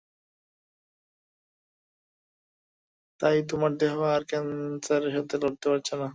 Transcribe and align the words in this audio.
তাই 3.19 3.37
তোমার 3.49 3.71
দেহ 3.79 3.95
আর 4.13 4.21
ক্যান্সারের 4.29 5.11
সাথে 5.17 5.35
লড়তে 5.43 5.65
পারছে 5.71 5.93
না। 6.01 6.07